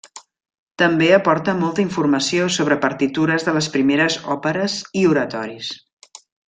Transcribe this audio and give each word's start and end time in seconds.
També 0.81 1.09
aporta 1.17 1.55
molta 1.59 1.83
informació 1.83 2.49
sobre 2.57 2.79
partitures 2.87 3.49
de 3.51 3.57
les 3.61 3.71
primeres 3.77 4.21
òperes 4.39 4.83
i 5.05 5.09
oratoris. 5.15 5.75